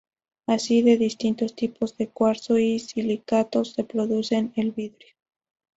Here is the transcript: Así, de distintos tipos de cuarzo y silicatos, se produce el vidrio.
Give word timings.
Así, 0.47 0.81
de 0.81 0.97
distintos 0.97 1.53
tipos 1.55 1.95
de 1.95 2.07
cuarzo 2.09 2.57
y 2.57 2.79
silicatos, 2.79 3.73
se 3.73 3.83
produce 3.83 4.51
el 4.55 4.71
vidrio. 4.71 5.09